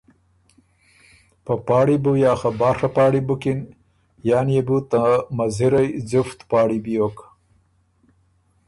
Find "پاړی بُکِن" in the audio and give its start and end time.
2.95-3.59